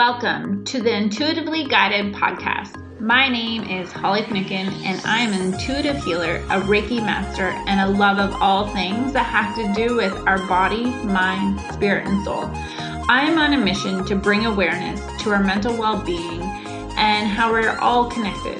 [0.00, 2.74] Welcome to the Intuitively Guided podcast.
[3.02, 7.78] My name is Holly Finucan, and I am an intuitive healer, a Reiki master, and
[7.80, 12.24] a love of all things that have to do with our body, mind, spirit, and
[12.24, 12.46] soul.
[13.10, 16.40] I am on a mission to bring awareness to our mental well being
[16.96, 18.56] and how we're all connected.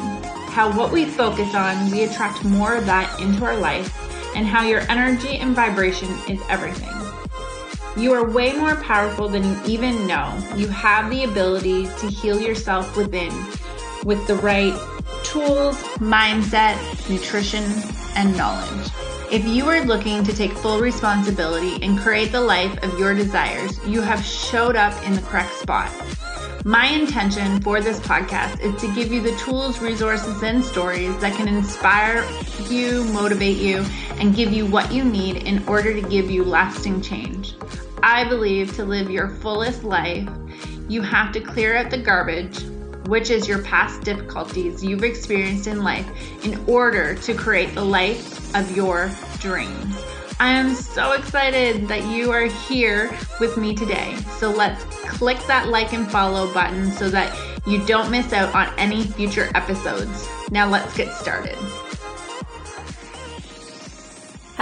[0.50, 3.96] How what we focus on, we attract more of that into our life,
[4.36, 6.99] and how your energy and vibration is everything.
[7.96, 10.38] You are way more powerful than you even know.
[10.54, 13.32] You have the ability to heal yourself within
[14.04, 14.72] with the right
[15.24, 16.78] tools, mindset,
[17.10, 17.64] nutrition,
[18.16, 18.90] and knowledge.
[19.32, 23.84] If you are looking to take full responsibility and create the life of your desires,
[23.86, 25.90] you have showed up in the correct spot.
[26.64, 31.34] My intention for this podcast is to give you the tools, resources, and stories that
[31.34, 32.28] can inspire
[32.68, 33.84] you, motivate you,
[34.18, 37.54] and give you what you need in order to give you lasting change.
[38.02, 40.28] I believe to live your fullest life,
[40.88, 42.62] you have to clear out the garbage,
[43.06, 46.06] which is your past difficulties you've experienced in life,
[46.44, 50.02] in order to create the life of your dreams.
[50.38, 54.16] I am so excited that you are here with me today.
[54.38, 58.72] So let's click that like and follow button so that you don't miss out on
[58.78, 60.26] any future episodes.
[60.50, 61.58] Now let's get started.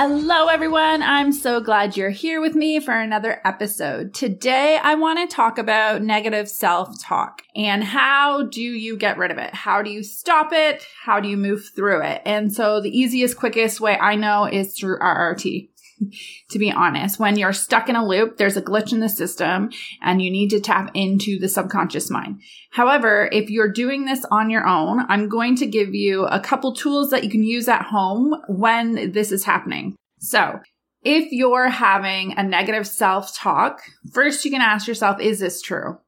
[0.01, 1.03] Hello, everyone.
[1.03, 4.15] I'm so glad you're here with me for another episode.
[4.15, 9.33] Today, I want to talk about negative self talk and how do you get rid
[9.33, 9.53] of it?
[9.53, 10.87] How do you stop it?
[11.05, 12.23] How do you move through it?
[12.25, 15.69] And so, the easiest, quickest way I know is through RRT.
[16.51, 17.19] to be honest.
[17.19, 19.71] When you're stuck in a loop, there's a glitch in the system
[20.03, 22.41] and you need to tap into the subconscious mind.
[22.71, 26.75] However, if you're doing this on your own, I'm going to give you a couple
[26.75, 29.97] tools that you can use at home when this is happening.
[30.19, 30.61] So
[31.03, 33.81] if you're having a negative self talk,
[34.13, 35.99] first you can ask yourself, is this true?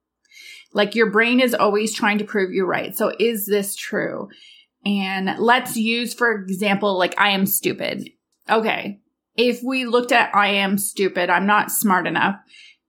[0.72, 2.96] Like your brain is always trying to prove you right.
[2.96, 4.28] So is this true?
[4.84, 8.08] And let's use, for example, like I am stupid.
[8.48, 9.00] Okay
[9.40, 12.36] if we looked at I am stupid, I'm not smart enough,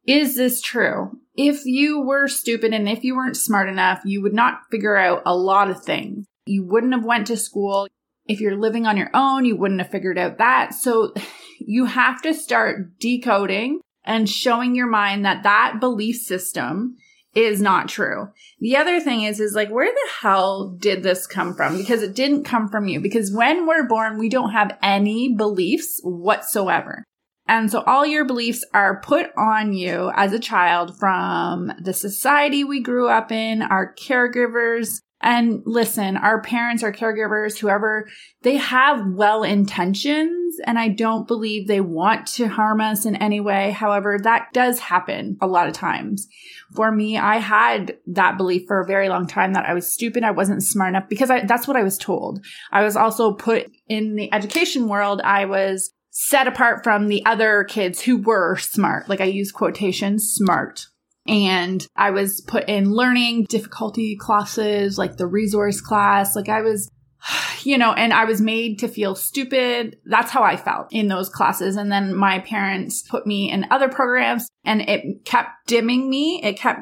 [0.05, 1.17] is this true?
[1.33, 5.21] If you were stupid and if you weren't smart enough, you would not figure out
[5.25, 6.25] a lot of things.
[6.45, 7.87] You wouldn't have went to school.
[8.25, 10.73] If you're living on your own, you wouldn't have figured out that.
[10.73, 11.13] So
[11.59, 16.97] you have to start decoding and showing your mind that that belief system
[17.33, 18.29] is not true.
[18.59, 21.77] The other thing is, is like, where the hell did this come from?
[21.77, 22.99] Because it didn't come from you.
[22.99, 27.03] Because when we're born, we don't have any beliefs whatsoever.
[27.47, 32.63] And so all your beliefs are put on you as a child from the society
[32.63, 38.07] we grew up in, our caregivers, and listen, our parents, our caregivers, whoever,
[38.41, 43.39] they have well intentions and I don't believe they want to harm us in any
[43.39, 43.71] way.
[43.71, 46.27] However, that does happen a lot of times.
[46.73, 50.23] For me, I had that belief for a very long time that I was stupid.
[50.23, 52.43] I wasn't smart enough because I, that's what I was told.
[52.71, 55.21] I was also put in the education world.
[55.23, 59.07] I was set apart from the other kids who were smart.
[59.07, 60.87] Like I use quotation smart
[61.31, 66.35] and I was put in learning difficulty classes, like the resource class.
[66.35, 66.91] Like I was,
[67.63, 69.97] you know, and I was made to feel stupid.
[70.05, 71.77] That's how I felt in those classes.
[71.77, 76.41] And then my parents put me in other programs and it kept dimming me.
[76.43, 76.81] It kept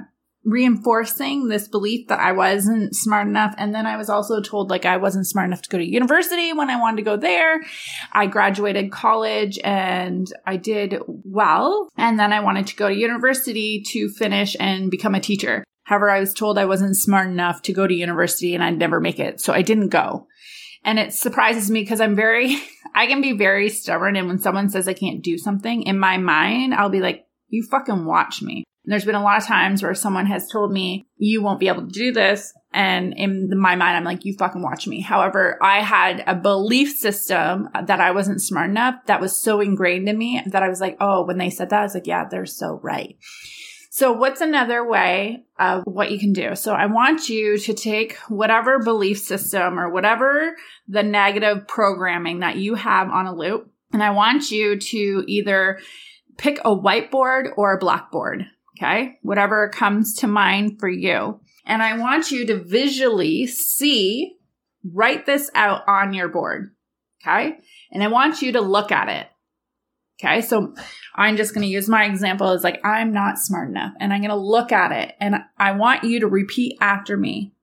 [0.49, 3.53] reinforcing this belief that I wasn't smart enough.
[3.57, 6.53] And then I was also told like I wasn't smart enough to go to university
[6.53, 7.61] when I wanted to go there.
[8.11, 11.89] I graduated college and I did well.
[11.97, 15.63] And then I wanted to go to university to finish and become a teacher.
[15.83, 18.99] However, I was told I wasn't smart enough to go to university and I'd never
[18.99, 19.41] make it.
[19.41, 20.27] So I didn't go.
[20.83, 22.57] And it surprises me because I'm very,
[22.95, 24.15] I can be very stubborn.
[24.15, 27.63] And when someone says I can't do something in my mind, I'll be like, you
[27.63, 28.63] fucking watch me.
[28.89, 31.67] And there's been a lot of times where someone has told me, you won't be
[31.67, 32.55] able to do this.
[32.73, 34.99] And in my mind, I'm like, you fucking watch me.
[34.99, 40.09] However, I had a belief system that I wasn't smart enough that was so ingrained
[40.09, 42.27] in me that I was like, oh, when they said that, I was like, yeah,
[42.27, 43.15] they're so right.
[43.91, 46.55] So what's another way of what you can do?
[46.55, 50.55] So I want you to take whatever belief system or whatever
[50.87, 53.69] the negative programming that you have on a loop.
[53.93, 55.79] And I want you to either
[56.37, 58.47] pick a whiteboard or a blackboard.
[58.81, 59.19] Okay.
[59.21, 61.41] Whatever comes to mind for you.
[61.65, 64.37] And I want you to visually see,
[64.83, 66.73] write this out on your board.
[67.21, 67.57] Okay.
[67.91, 69.27] And I want you to look at it.
[70.21, 70.41] Okay.
[70.41, 70.73] So
[71.15, 74.21] I'm just going to use my example as like, I'm not smart enough and I'm
[74.21, 77.53] going to look at it and I want you to repeat after me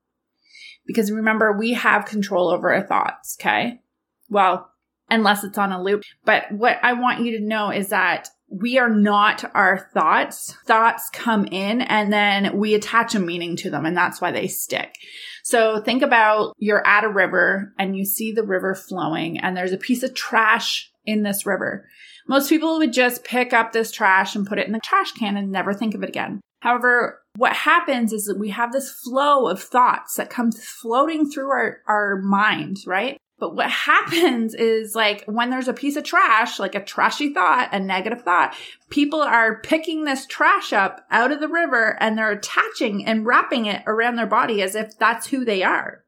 [0.85, 3.37] because remember, we have control over our thoughts.
[3.39, 3.81] Okay.
[4.29, 4.71] Well,
[5.09, 6.03] unless it's on a loop.
[6.25, 10.55] But what I want you to know is that we are not our thoughts.
[10.65, 14.47] Thoughts come in and then we attach a meaning to them and that's why they
[14.47, 14.95] stick.
[15.43, 19.73] So think about you're at a river and you see the river flowing and there's
[19.73, 21.87] a piece of trash in this river.
[22.27, 25.37] Most people would just pick up this trash and put it in the trash can
[25.37, 26.41] and never think of it again.
[26.59, 31.49] However, what happens is that we have this flow of thoughts that comes floating through
[31.49, 33.17] our, our mind, right?
[33.39, 37.69] But what happens is like when there's a piece of trash, like a trashy thought,
[37.71, 38.55] a negative thought,
[38.89, 43.65] people are picking this trash up out of the river and they're attaching and wrapping
[43.65, 46.03] it around their body as if that's who they are.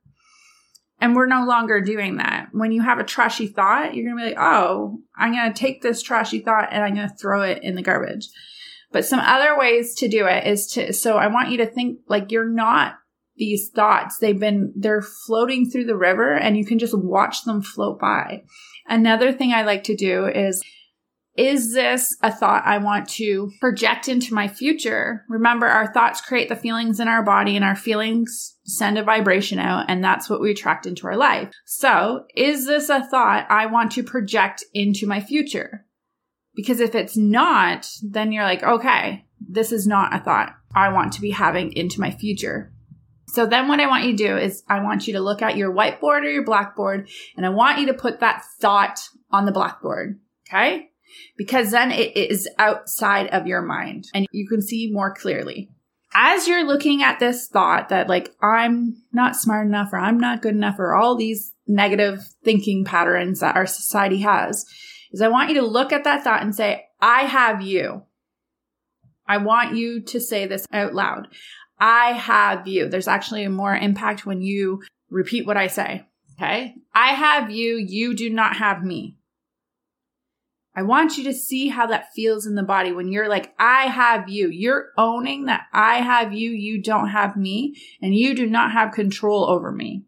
[1.02, 2.50] And we're no longer doing that.
[2.52, 5.58] When you have a trashy thought, you're going to be like, oh, I'm going to
[5.58, 8.28] take this trashy thought and I'm going to throw it in the garbage.
[8.92, 12.00] But some other ways to do it is to, so I want you to think
[12.08, 12.96] like you're not
[13.40, 14.20] these thoughts.
[14.20, 18.44] They've been, they're floating through the river and you can just watch them float by.
[18.86, 20.62] Another thing I like to do is,
[21.36, 25.24] is this a thought I want to project into my future?
[25.30, 29.58] Remember, our thoughts create the feelings in our body and our feelings send a vibration
[29.58, 31.50] out and that's what we attract into our life.
[31.66, 35.86] So is this a thought I want to project into my future?
[36.56, 41.14] Because if it's not, then you're like, okay, this is not a thought I want
[41.14, 42.74] to be having into my future.
[43.34, 45.56] So then what I want you to do is I want you to look at
[45.56, 49.00] your whiteboard or your blackboard and I want you to put that thought
[49.32, 50.20] on the blackboard.
[50.48, 50.90] Okay.
[51.38, 55.70] Because then it is outside of your mind and you can see more clearly.
[56.14, 60.42] As you're looking at this thought that like, I'm not smart enough or I'm not
[60.42, 64.66] good enough or all these negative thinking patterns that our society has,
[65.12, 68.04] is I want you to look at that thought and say, I have you.
[69.28, 71.28] I want you to say this out loud.
[71.80, 72.90] I have you.
[72.90, 76.06] There's actually more impact when you repeat what I say.
[76.38, 76.76] Okay.
[76.94, 77.76] I have you.
[77.76, 79.18] You do not have me.
[80.76, 83.88] I want you to see how that feels in the body when you're like, I
[83.88, 84.48] have you.
[84.48, 86.52] You're owning that I have you.
[86.52, 90.06] You don't have me and you do not have control over me.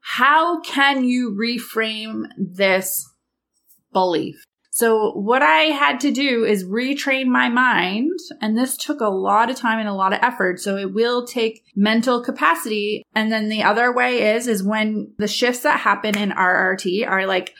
[0.00, 3.10] How can you reframe this
[3.92, 4.44] belief?
[4.74, 8.10] So what I had to do is retrain my mind.
[8.40, 10.58] And this took a lot of time and a lot of effort.
[10.58, 13.04] So it will take mental capacity.
[13.14, 17.24] And then the other way is, is when the shifts that happen in RRT are
[17.24, 17.54] like,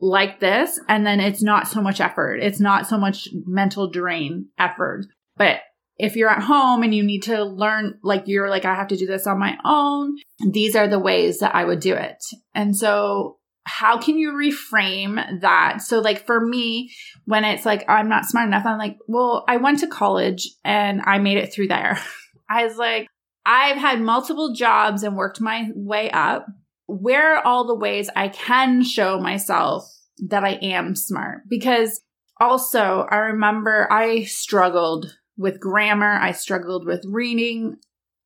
[0.00, 0.78] like this.
[0.88, 2.36] And then it's not so much effort.
[2.36, 5.06] It's not so much mental drain effort.
[5.36, 5.62] But
[5.98, 8.96] if you're at home and you need to learn, like you're like, I have to
[8.96, 10.18] do this on my own,
[10.52, 12.22] these are the ways that I would do it.
[12.54, 13.38] And so
[13.70, 15.80] how can you reframe that?
[15.80, 16.92] So, like for me,
[17.24, 21.00] when it's like, I'm not smart enough, I'm like, well, I went to college and
[21.04, 21.98] I made it through there.
[22.50, 23.06] I was like,
[23.46, 26.46] I've had multiple jobs and worked my way up.
[26.86, 29.88] Where are all the ways I can show myself
[30.28, 31.42] that I am smart?
[31.48, 32.00] Because
[32.40, 37.76] also, I remember I struggled with grammar, I struggled with reading,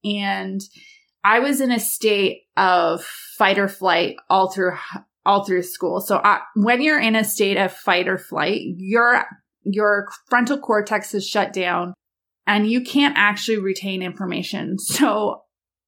[0.04, 0.62] and
[1.22, 4.72] I was in a state of fight or flight all through
[5.26, 6.00] all through school.
[6.00, 6.22] So
[6.54, 9.24] when you're in a state of fight or flight, your
[9.62, 11.94] your frontal cortex is shut down
[12.46, 14.76] and you can't actually retain information.
[14.94, 15.40] So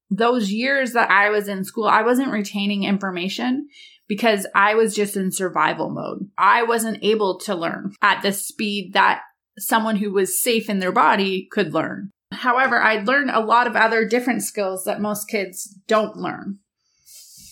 [0.08, 3.66] those years that I was in school, I wasn't retaining information
[4.06, 6.30] because I was just in survival mode.
[6.38, 9.22] I wasn't able to learn at the speed that
[9.58, 12.10] someone who was safe in their body could learn.
[12.32, 16.58] However, I learned a lot of other different skills that most kids don't learn.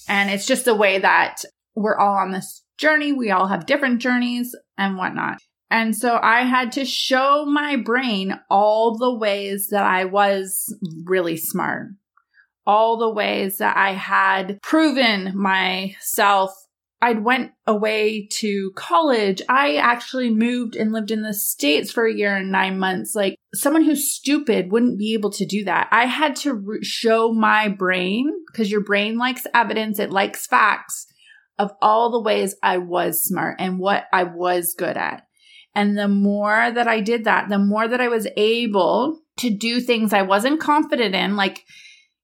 [0.08, 1.42] And it's just a way that
[1.74, 3.12] we're all on this journey.
[3.12, 5.38] We all have different journeys and whatnot.
[5.70, 10.72] And so I had to show my brain all the ways that I was
[11.04, 11.88] really smart,
[12.66, 16.52] all the ways that I had proven myself.
[17.02, 19.42] I'd went away to college.
[19.48, 23.14] I actually moved and lived in the States for a year and nine months.
[23.14, 25.88] Like someone who's stupid wouldn't be able to do that.
[25.90, 29.98] I had to re- show my brain because your brain likes evidence.
[29.98, 31.06] It likes facts
[31.58, 35.26] of all the ways I was smart and what I was good at.
[35.74, 39.80] And the more that I did that, the more that I was able to do
[39.80, 41.64] things I wasn't confident in, like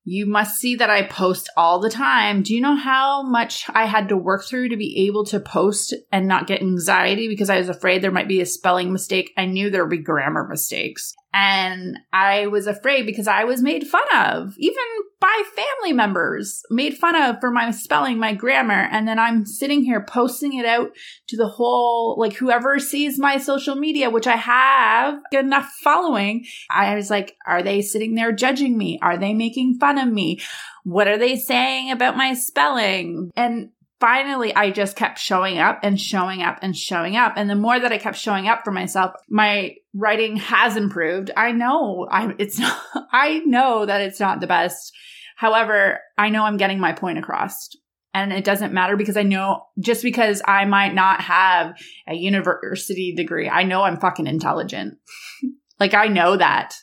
[0.05, 2.43] you must see that I post all the time.
[2.43, 5.95] Do you know how much I had to work through to be able to post
[6.11, 9.33] and not get anxiety because I was afraid there might be a spelling mistake?
[9.37, 11.15] I knew there would be grammar mistakes.
[11.33, 14.83] And I was afraid because I was made fun of, even
[15.21, 18.89] by family members, made fun of for my spelling, my grammar.
[18.91, 20.91] And then I'm sitting here posting it out
[21.29, 26.47] to the whole, like whoever sees my social media, which I have enough following.
[26.69, 28.99] I was like, are they sitting there judging me?
[29.01, 30.41] Are they making fun of me?
[30.83, 33.31] What are they saying about my spelling?
[33.37, 37.35] And finally I just kept showing up and showing up and showing up.
[37.37, 41.31] And the more that I kept showing up for myself, my writing has improved.
[41.37, 42.81] I know I it's not
[43.13, 44.93] I know that it's not the best.
[45.37, 47.69] However, I know I'm getting my point across.
[48.13, 51.77] And it doesn't matter because I know just because I might not have
[52.09, 54.99] a university degree, I know I'm fucking intelligent.
[55.81, 56.75] like I know that.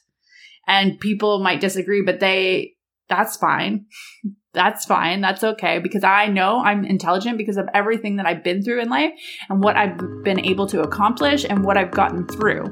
[0.68, 2.76] And people might disagree, but they
[3.10, 3.86] that's fine
[4.58, 5.22] that's fine.
[5.22, 8.90] That's okay because I know I'm intelligent because of everything that I've been through in
[8.90, 9.12] life
[9.50, 12.64] and what I've been able to accomplish and what I've gotten through.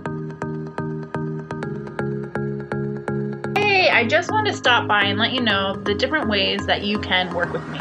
[3.55, 6.81] Hey, I just want to stop by and let you know the different ways that
[6.81, 7.79] you can work with me.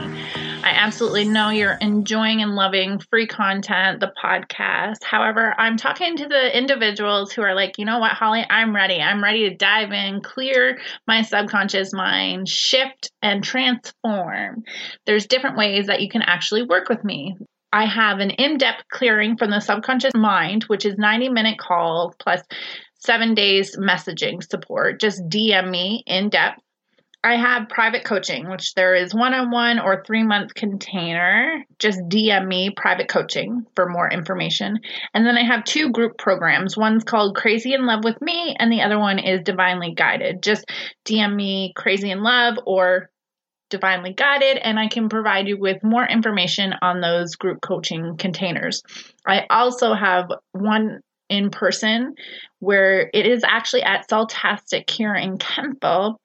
[0.65, 5.05] I absolutely know you're enjoying and loving free content, the podcast.
[5.05, 8.99] However, I'm talking to the individuals who are like, you know what, Holly, I'm ready.
[8.99, 14.63] I'm ready to dive in, clear my subconscious mind, shift and transform.
[15.05, 17.37] There's different ways that you can actually work with me.
[17.71, 22.15] I have an in depth clearing from the subconscious mind, which is 90 minute call
[22.19, 22.41] plus
[23.05, 24.99] seven days messaging support.
[24.99, 26.61] Just DM me in depth
[27.25, 31.65] I have private coaching, which there is one on one or three month container.
[31.79, 34.79] Just DM me private coaching for more information.
[35.15, 36.77] And then I have two group programs.
[36.77, 40.43] One's called Crazy in Love with Me, and the other one is Divinely Guided.
[40.43, 40.67] Just
[41.07, 43.09] DM me Crazy in Love or
[43.71, 48.83] Divinely Guided, and I can provide you with more information on those group coaching containers.
[49.27, 51.01] I also have one
[51.31, 52.15] in person
[52.59, 56.17] where it is actually at Saltastic here in Kemptville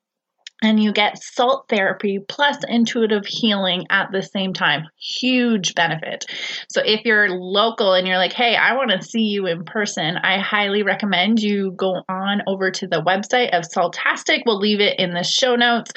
[0.62, 4.88] and you get salt therapy plus intuitive healing at the same time.
[4.98, 6.26] Huge benefit.
[6.70, 10.18] So if you're local and you're like, hey, I want to see you in person,
[10.18, 14.44] I highly recommend you go on over to the website of Saltastic.
[14.46, 15.92] We'll leave it in the show notes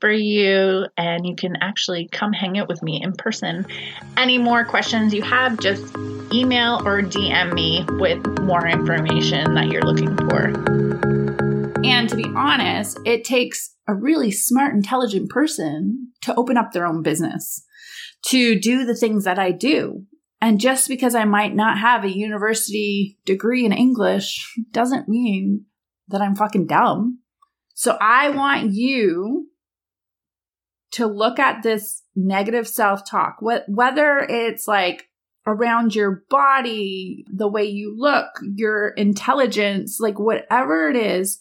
[0.00, 3.66] for you, and you can actually come hang out with me in person.
[4.16, 5.94] Any more questions you have, just
[6.32, 10.52] email or DM me with more information that you're looking for.
[11.84, 16.86] And to be honest, it takes a really smart, intelligent person to open up their
[16.86, 17.64] own business,
[18.26, 20.04] to do the things that I do.
[20.40, 25.64] And just because I might not have a university degree in English doesn't mean
[26.08, 27.20] that I'm fucking dumb.
[27.74, 29.48] So I want you
[30.92, 35.08] to look at this negative self talk, whether it's like
[35.46, 41.40] around your body, the way you look, your intelligence, like whatever it is,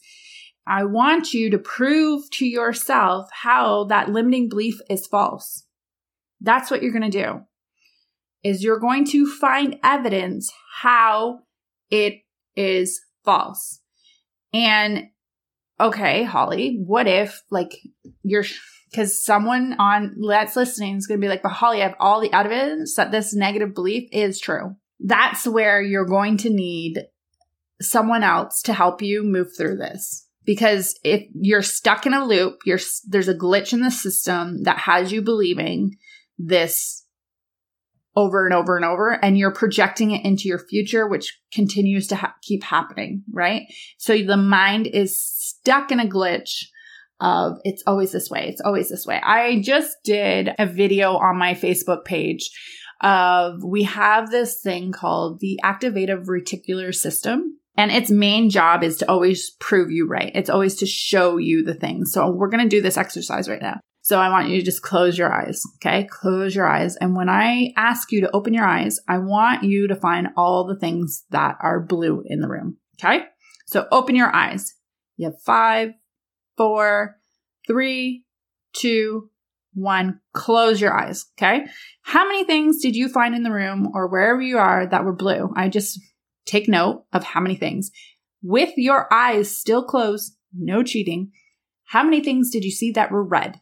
[0.67, 5.63] I want you to prove to yourself how that limiting belief is false.
[6.41, 7.41] That's what you're going to do.
[8.43, 11.39] Is you're going to find evidence how
[11.89, 12.15] it
[12.55, 13.79] is false.
[14.53, 15.07] And
[15.79, 17.77] okay, Holly, what if like
[18.23, 18.45] you're
[18.91, 22.21] because someone on that's listening is going to be like, but Holly, I have all
[22.21, 24.75] the evidence that this negative belief is true.
[24.99, 27.05] That's where you're going to need
[27.81, 32.61] someone else to help you move through this because if you're stuck in a loop,
[32.65, 35.97] you're there's a glitch in the system that has you believing
[36.39, 37.03] this
[38.15, 42.15] over and over and over and you're projecting it into your future which continues to
[42.15, 43.63] ha- keep happening, right?
[43.99, 46.63] So the mind is stuck in a glitch
[47.19, 49.21] of it's always this way, it's always this way.
[49.21, 52.49] I just did a video on my Facebook page
[53.01, 58.97] of we have this thing called the activative reticular system and its main job is
[58.97, 60.31] to always prove you right.
[60.33, 62.11] It's always to show you the things.
[62.11, 63.79] So we're going to do this exercise right now.
[64.01, 65.61] So I want you to just close your eyes.
[65.75, 66.07] Okay.
[66.09, 66.95] Close your eyes.
[66.95, 70.65] And when I ask you to open your eyes, I want you to find all
[70.65, 72.77] the things that are blue in the room.
[72.97, 73.25] Okay.
[73.65, 74.73] So open your eyes.
[75.17, 75.91] You have five,
[76.55, 77.17] four,
[77.67, 78.23] three,
[78.73, 79.29] two,
[79.73, 80.21] one.
[80.33, 81.25] Close your eyes.
[81.37, 81.65] Okay.
[82.01, 85.13] How many things did you find in the room or wherever you are that were
[85.13, 85.51] blue?
[85.55, 85.99] I just
[86.47, 87.91] Take note of how many things.
[88.41, 91.31] With your eyes still closed, no cheating,
[91.85, 93.59] how many things did you see that were red?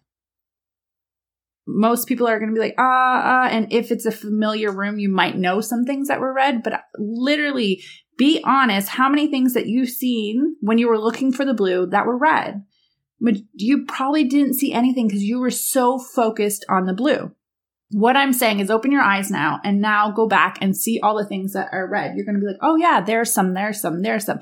[1.67, 4.99] Most people are going to be like, ah, uh, and if it's a familiar room,
[4.99, 7.83] you might know some things that were red, but literally
[8.17, 8.89] be honest.
[8.89, 12.17] How many things that you've seen when you were looking for the blue that were
[12.17, 12.63] red?
[13.53, 17.31] You probably didn't see anything because you were so focused on the blue.
[17.95, 21.17] What I'm saying is open your eyes now and now go back and see all
[21.17, 22.11] the things that are red.
[22.13, 24.41] You're going to be like, oh yeah, there's some, there's some, there's some.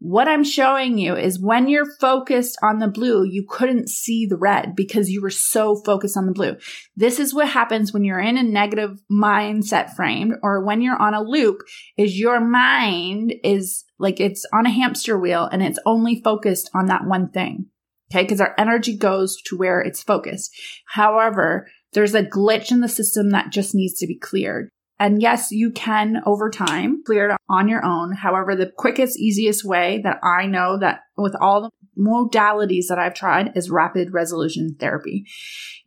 [0.00, 4.36] What I'm showing you is when you're focused on the blue, you couldn't see the
[4.36, 6.56] red because you were so focused on the blue.
[6.94, 11.14] This is what happens when you're in a negative mindset frame or when you're on
[11.14, 11.62] a loop
[11.96, 16.84] is your mind is like it's on a hamster wheel and it's only focused on
[16.88, 17.64] that one thing.
[18.12, 18.26] Okay.
[18.26, 20.50] Cause our energy goes to where it's focused.
[20.84, 24.70] However, There's a glitch in the system that just needs to be cleared.
[25.00, 28.12] And yes, you can over time clear it on your own.
[28.12, 33.14] However, the quickest, easiest way that I know that with all the modalities that I've
[33.14, 35.24] tried is rapid resolution therapy.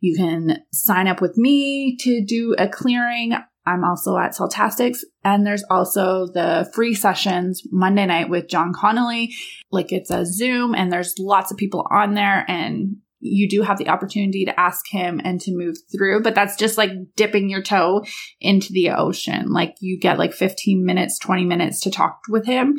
[0.00, 3.34] You can sign up with me to do a clearing.
[3.64, 9.32] I'm also at Saltastics and there's also the free sessions Monday night with Jon Connelly.
[9.70, 13.78] Like it's a Zoom and there's lots of people on there and you do have
[13.78, 17.62] the opportunity to ask him and to move through, but that's just like dipping your
[17.62, 18.04] toe
[18.40, 19.50] into the ocean.
[19.50, 22.76] Like you get like 15 minutes, 20 minutes to talk with him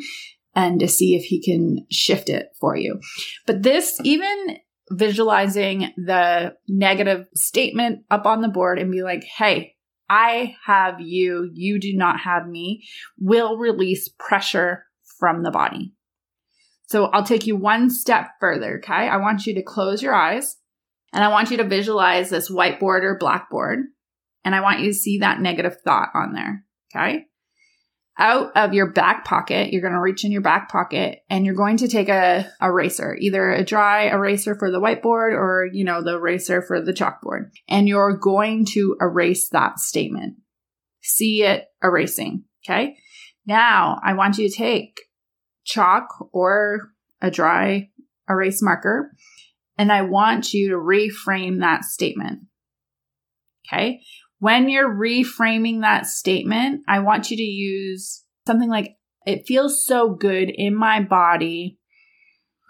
[0.54, 3.00] and to see if he can shift it for you.
[3.46, 4.58] But this, even
[4.90, 9.74] visualizing the negative statement up on the board and be like, hey,
[10.08, 12.84] I have you, you do not have me,
[13.18, 14.84] will release pressure
[15.18, 15.95] from the body.
[16.86, 18.78] So I'll take you one step further.
[18.78, 18.92] Okay.
[18.92, 20.56] I want you to close your eyes
[21.12, 23.80] and I want you to visualize this whiteboard or blackboard.
[24.44, 26.64] And I want you to see that negative thought on there.
[26.94, 27.24] Okay.
[28.18, 31.54] Out of your back pocket, you're going to reach in your back pocket and you're
[31.54, 36.02] going to take a eraser, either a dry eraser for the whiteboard or, you know,
[36.02, 37.50] the eraser for the chalkboard.
[37.68, 40.36] And you're going to erase that statement.
[41.02, 42.44] See it erasing.
[42.64, 42.96] Okay.
[43.44, 44.98] Now I want you to take
[45.66, 47.90] chalk or a dry
[48.28, 49.12] erase marker,
[49.76, 52.40] and I want you to reframe that statement.
[53.66, 54.00] Okay.
[54.38, 58.96] When you're reframing that statement, I want you to use something like,
[59.26, 61.78] it feels so good in my body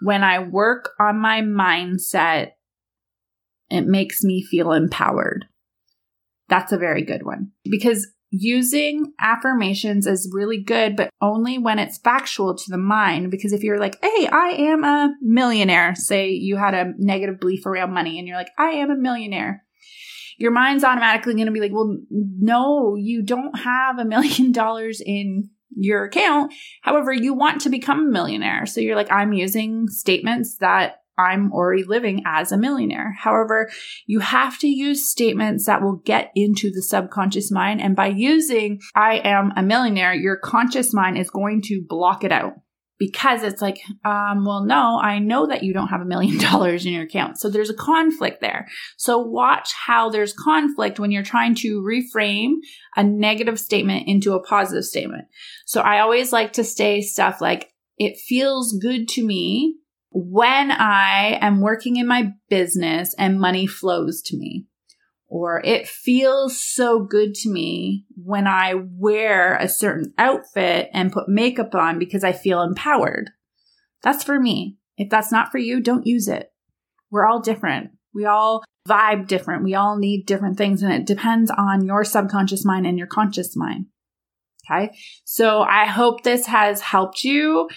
[0.01, 2.51] when I work on my mindset.
[3.69, 5.45] It makes me feel empowered.
[6.49, 11.97] That's a very good one because using affirmations is really good, but only when it's
[11.97, 13.31] factual to the mind.
[13.31, 17.65] Because if you're like, hey, I am a millionaire, say you had a negative belief
[17.65, 19.63] around money and you're like, I am a millionaire.
[20.37, 25.01] Your mind's automatically going to be like, well, no, you don't have a million dollars
[25.03, 26.53] in your account.
[26.81, 28.65] However, you want to become a millionaire.
[28.65, 33.15] So you're like, I'm using statements that I'm already living as a millionaire.
[33.17, 33.69] However,
[34.05, 37.81] you have to use statements that will get into the subconscious mind.
[37.81, 42.31] And by using I am a millionaire, your conscious mind is going to block it
[42.31, 42.53] out
[42.99, 46.85] because it's like, um, well, no, I know that you don't have a million dollars
[46.85, 47.37] in your account.
[47.39, 48.67] So there's a conflict there.
[48.97, 52.55] So watch how there's conflict when you're trying to reframe
[52.95, 55.25] a negative statement into a positive statement.
[55.65, 59.77] So I always like to say stuff like, it feels good to me
[60.11, 64.65] when I am working in my business and money flows to me.
[65.29, 71.27] Or it feels so good to me when I wear a certain outfit and put
[71.27, 73.31] makeup on because I feel empowered.
[74.03, 74.77] That's for me.
[74.97, 76.51] If that's not for you, don't use it.
[77.11, 77.91] We're all different.
[78.13, 79.63] We all vibe different.
[79.63, 83.55] We all need different things and it depends on your subconscious mind and your conscious
[83.55, 83.87] mind.
[84.69, 84.97] Okay.
[85.23, 87.69] So I hope this has helped you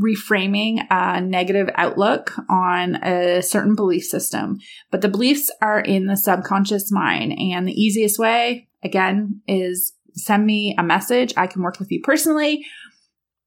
[0.00, 4.58] reframing a negative outlook on a certain belief system.
[4.90, 7.38] But the beliefs are in the subconscious mind.
[7.38, 11.34] And the easiest way, again, is send me a message.
[11.36, 12.64] I can work with you personally.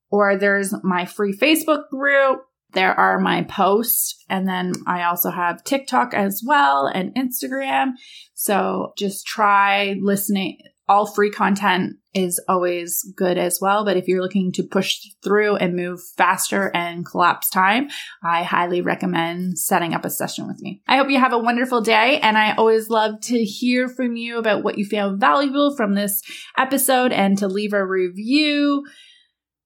[0.09, 2.41] Or there's my free Facebook group.
[2.73, 4.23] There are my posts.
[4.29, 7.91] And then I also have TikTok as well and Instagram.
[8.33, 10.57] So just try listening.
[10.91, 13.85] All free content is always good as well.
[13.85, 17.87] But if you're looking to push through and move faster and collapse time,
[18.21, 20.81] I highly recommend setting up a session with me.
[20.89, 22.19] I hope you have a wonderful day.
[22.19, 26.21] And I always love to hear from you about what you found valuable from this
[26.57, 28.83] episode and to leave a review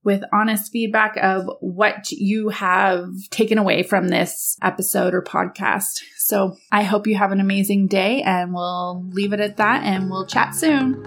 [0.06, 6.02] with honest feedback of what you have taken away from this episode or podcast.
[6.18, 10.10] So I hope you have an amazing day and we'll leave it at that and
[10.10, 11.04] we'll chat soon.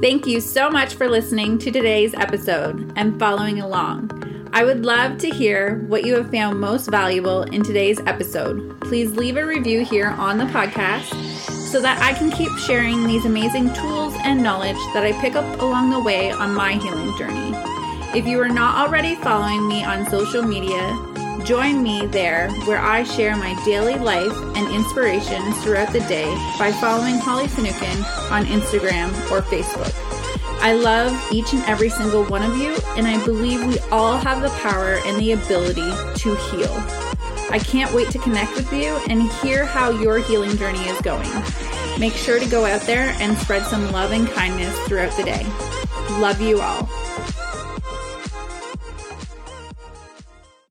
[0.00, 4.10] Thank you so much for listening to today's episode and following along.
[4.52, 8.80] I would love to hear what you have found most valuable in today's episode.
[8.82, 11.12] Please leave a review here on the podcast
[11.50, 15.60] so that I can keep sharing these amazing tools and knowledge that I pick up
[15.60, 17.52] along the way on my healing journey.
[18.18, 20.96] If you are not already following me on social media,
[21.46, 26.26] Join me there where I share my daily life and inspirations throughout the day
[26.58, 29.94] by following Holly Finucan on Instagram or Facebook.
[30.60, 34.42] I love each and every single one of you, and I believe we all have
[34.42, 36.74] the power and the ability to heal.
[37.52, 41.30] I can't wait to connect with you and hear how your healing journey is going.
[41.98, 45.46] Make sure to go out there and spread some love and kindness throughout the day.
[46.20, 46.88] Love you all.